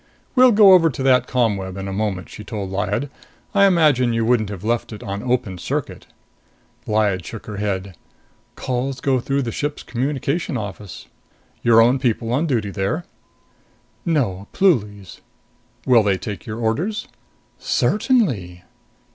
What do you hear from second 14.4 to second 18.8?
Pluly's." "Will they take your orders?" "Certainly!"